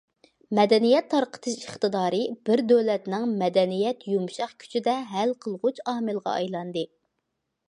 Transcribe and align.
مەدەنىيەت 0.59 1.09
تارقىتىش 1.11 1.57
ئىقتىدارى 1.65 2.21
بىر 2.49 2.63
دۆلەتنىڭ 2.73 3.37
مەدەنىيەت 3.43 4.03
يۇمشاق 4.15 4.59
كۈچىدە 4.65 4.97
ھەل 5.15 5.39
قىلغۇچ 5.45 5.87
ئامىلغا 5.95 6.37
ئايلاندى. 6.39 6.89